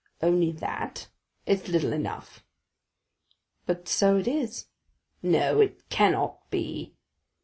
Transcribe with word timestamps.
"Only 0.19 0.51
that? 0.53 1.09
It's 1.45 1.67
little 1.67 1.93
enough." 1.93 2.43
"But 3.67 3.87
so 3.87 4.17
it 4.17 4.27
is." 4.27 4.65
"No, 5.21 5.61
it 5.61 5.89
cannot 5.91 6.49
be!" 6.49 6.95